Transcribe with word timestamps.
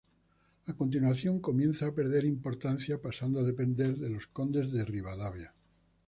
A 0.69 0.73
continuación 0.81 1.35
comienza 1.47 1.83
a 1.87 1.93
perder 1.99 2.23
importancia 2.35 2.97
pasando 3.05 3.37
a 3.41 3.43
depender 3.51 3.93
de 3.99 4.09
los 4.09 4.25
Condes 4.25 4.71
de 4.71 4.83
Ribadavia. 4.83 5.53